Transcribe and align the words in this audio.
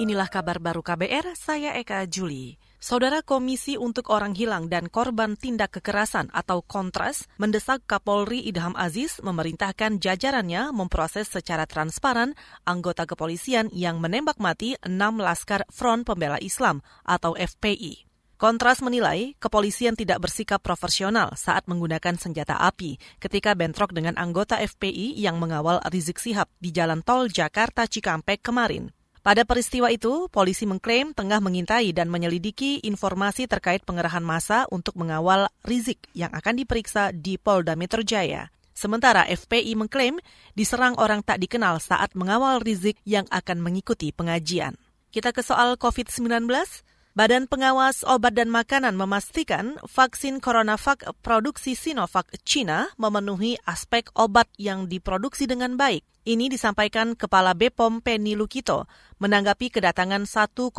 Inilah 0.00 0.32
kabar 0.32 0.56
baru 0.64 0.80
KBR, 0.80 1.36
saya 1.36 1.76
Eka 1.76 2.08
Juli. 2.08 2.56
Saudara 2.80 3.20
Komisi 3.20 3.76
untuk 3.76 4.08
Orang 4.08 4.32
Hilang 4.32 4.72
dan 4.72 4.88
Korban 4.88 5.36
Tindak 5.36 5.76
Kekerasan 5.76 6.32
atau 6.32 6.64
Kontras 6.64 7.28
mendesak 7.36 7.84
Kapolri 7.84 8.40
Idham 8.48 8.72
Aziz 8.80 9.20
memerintahkan 9.20 10.00
jajarannya 10.00 10.72
memproses 10.72 11.28
secara 11.28 11.68
transparan 11.68 12.32
anggota 12.64 13.04
kepolisian 13.04 13.68
yang 13.76 14.00
menembak 14.00 14.40
mati 14.40 14.72
enam 14.80 15.20
laskar 15.20 15.68
Front 15.68 16.08
Pembela 16.08 16.40
Islam 16.40 16.80
atau 17.04 17.36
FPI. 17.36 18.08
Kontras 18.40 18.80
menilai 18.80 19.36
kepolisian 19.36 20.00
tidak 20.00 20.24
bersikap 20.24 20.64
profesional 20.64 21.36
saat 21.36 21.68
menggunakan 21.68 22.16
senjata 22.16 22.56
api 22.56 22.96
ketika 23.20 23.52
bentrok 23.52 23.92
dengan 23.92 24.16
anggota 24.16 24.56
FPI 24.64 25.20
yang 25.20 25.36
mengawal 25.36 25.76
Rizik 25.92 26.16
Sihab 26.16 26.48
di 26.56 26.72
jalan 26.72 27.04
tol 27.04 27.28
Jakarta 27.28 27.84
Cikampek 27.84 28.40
kemarin. 28.40 28.96
Pada 29.20 29.44
peristiwa 29.44 29.92
itu, 29.92 30.32
polisi 30.32 30.64
mengklaim 30.64 31.12
tengah 31.12 31.44
mengintai 31.44 31.92
dan 31.92 32.08
menyelidiki 32.08 32.80
informasi 32.88 33.44
terkait 33.44 33.84
pengerahan 33.84 34.24
massa 34.24 34.64
untuk 34.72 34.96
mengawal 34.96 35.52
Rizik 35.60 36.00
yang 36.16 36.32
akan 36.32 36.56
diperiksa 36.56 37.12
di 37.12 37.36
Polda 37.36 37.76
Metro 37.76 38.00
Jaya. 38.00 38.48
Sementara 38.72 39.28
FPI 39.28 39.76
mengklaim 39.76 40.16
diserang 40.56 40.96
orang 40.96 41.20
tak 41.20 41.36
dikenal 41.36 41.84
saat 41.84 42.16
mengawal 42.16 42.64
Rizik 42.64 42.96
yang 43.04 43.28
akan 43.28 43.60
mengikuti 43.60 44.08
pengajian. 44.08 44.80
Kita 45.12 45.36
ke 45.36 45.44
soal 45.44 45.76
COVID-19. 45.76 46.48
Badan 47.10 47.50
Pengawas 47.50 48.06
Obat 48.06 48.38
dan 48.38 48.54
Makanan 48.54 48.94
memastikan 48.94 49.82
vaksin 49.82 50.38
CoronaVac 50.38 51.10
produksi 51.26 51.74
Sinovac 51.74 52.30
Cina 52.46 52.86
memenuhi 53.02 53.58
aspek 53.66 54.14
obat 54.14 54.46
yang 54.62 54.86
diproduksi 54.86 55.50
dengan 55.50 55.74
baik. 55.74 56.06
Ini 56.22 56.46
disampaikan 56.46 57.18
Kepala 57.18 57.58
Bepom 57.58 57.98
Penny 57.98 58.38
Lukito 58.38 58.86
menanggapi 59.18 59.74
kedatangan 59.74 60.22
1,2 60.22 60.70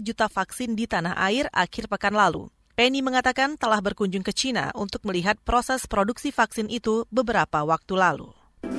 juta 0.00 0.26
vaksin 0.32 0.72
di 0.72 0.88
tanah 0.88 1.12
air 1.20 1.52
akhir 1.52 1.92
pekan 1.92 2.16
lalu. 2.16 2.48
Penny 2.72 3.04
mengatakan 3.04 3.60
telah 3.60 3.84
berkunjung 3.84 4.24
ke 4.24 4.32
Cina 4.32 4.72
untuk 4.72 5.04
melihat 5.04 5.36
proses 5.44 5.84
produksi 5.84 6.32
vaksin 6.32 6.72
itu 6.72 7.04
beberapa 7.12 7.68
waktu 7.68 8.00
lalu. 8.00 8.32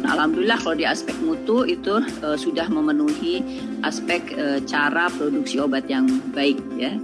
Alhamdulillah 0.08 0.58
kalau 0.64 0.76
di 0.80 0.88
aspek 0.88 1.14
mutu 1.20 1.68
itu 1.68 2.00
uh, 2.00 2.38
sudah 2.40 2.72
memenuhi 2.72 3.44
aspek 3.84 4.24
uh, 4.40 4.64
cara 4.64 5.12
produksi 5.12 5.60
obat 5.60 5.84
yang 5.92 6.08
baik 6.32 6.58
ya. 6.80 6.96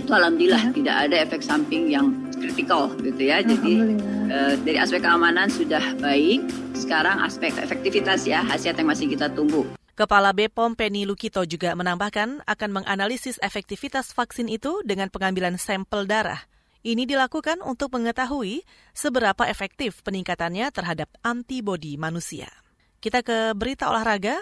Itu 0.00 0.08
alhamdulillah 0.08 0.72
ya. 0.72 0.74
tidak 0.74 0.96
ada 1.08 1.16
efek 1.28 1.44
samping 1.44 1.92
yang 1.92 2.16
kritikal 2.40 2.88
gitu 3.04 3.20
ya. 3.20 3.44
Jadi 3.44 4.00
uh, 4.32 4.56
dari 4.64 4.78
aspek 4.80 5.04
keamanan 5.04 5.52
sudah 5.52 5.82
baik. 6.00 6.40
Sekarang 6.72 7.20
aspek 7.20 7.52
efektivitas 7.60 8.24
ya 8.24 8.40
hasil 8.40 8.72
yang 8.72 8.88
masih 8.88 9.12
kita 9.12 9.28
tunggu. 9.28 9.68
Kepala 9.98 10.30
Bepom 10.30 10.78
Penny 10.78 11.02
Lukito 11.02 11.42
juga 11.42 11.74
menambahkan 11.74 12.46
akan 12.46 12.70
menganalisis 12.70 13.34
efektivitas 13.42 14.14
vaksin 14.14 14.46
itu 14.46 14.78
dengan 14.86 15.10
pengambilan 15.10 15.58
sampel 15.58 16.06
darah. 16.06 16.46
Ini 16.88 17.04
dilakukan 17.04 17.60
untuk 17.60 17.92
mengetahui 17.92 18.64
seberapa 18.96 19.44
efektif 19.44 20.00
peningkatannya 20.08 20.72
terhadap 20.72 21.12
antibodi 21.20 22.00
manusia. 22.00 22.48
Kita 22.96 23.20
ke 23.20 23.52
berita 23.52 23.92
olahraga. 23.92 24.40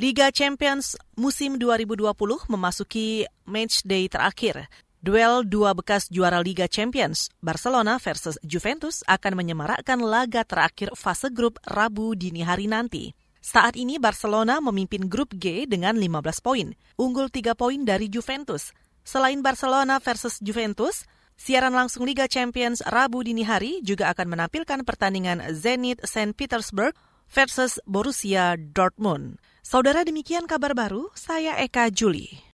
Liga 0.00 0.32
Champions 0.32 0.96
musim 1.12 1.60
2020 1.60 2.08
memasuki 2.48 3.28
match 3.44 3.84
day 3.84 4.08
terakhir. 4.08 4.64
Duel 5.04 5.44
dua 5.44 5.76
bekas 5.76 6.08
juara 6.08 6.40
Liga 6.40 6.64
Champions, 6.72 7.28
Barcelona 7.44 8.00
versus 8.00 8.40
Juventus 8.40 9.04
akan 9.04 9.36
menyemarakkan 9.36 10.00
laga 10.00 10.40
terakhir 10.48 10.96
fase 10.96 11.28
grup 11.28 11.60
Rabu 11.68 12.16
dini 12.16 12.40
hari 12.40 12.64
nanti. 12.64 13.12
Saat 13.44 13.76
ini 13.76 14.00
Barcelona 14.00 14.56
memimpin 14.64 15.04
grup 15.04 15.36
G 15.36 15.68
dengan 15.68 16.00
15 16.00 16.40
poin, 16.40 16.72
unggul 16.96 17.28
3 17.28 17.52
poin 17.52 17.84
dari 17.84 18.08
Juventus. 18.08 18.72
Selain 19.04 19.44
Barcelona 19.44 20.00
versus 20.00 20.40
Juventus, 20.40 21.04
Siaran 21.34 21.74
langsung 21.74 22.06
Liga 22.06 22.30
Champions 22.30 22.80
Rabu 22.80 23.20
dini 23.26 23.42
hari 23.42 23.82
juga 23.82 24.10
akan 24.14 24.38
menampilkan 24.38 24.86
pertandingan 24.86 25.54
Zenit 25.54 26.00
St. 26.06 26.32
Petersburg 26.34 26.94
versus 27.30 27.82
Borussia 27.84 28.54
Dortmund. 28.56 29.42
Saudara 29.64 30.06
demikian 30.06 30.46
kabar 30.46 30.76
baru, 30.76 31.10
saya 31.18 31.58
Eka 31.58 31.90
Juli. 31.90 32.38